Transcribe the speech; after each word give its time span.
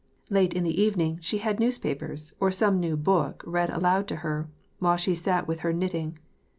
Late 0.31 0.55
in 0.55 0.63
the 0.63 0.81
evening, 0.81 1.19
she 1.21 1.37
had 1.37 1.59
newspapers 1.59 2.33
or 2.39 2.51
some 2.51 2.79
new 2.79 2.97
book 2.97 3.43
read 3.45 3.69
aloud 3.69 4.07
to 4.07 4.15
her, 4.25 4.49
while 4.79 4.97
she 4.97 5.13
sat 5.13 5.45
witn 5.45 5.59
her 5.59 5.71
knitting. 5.73 6.17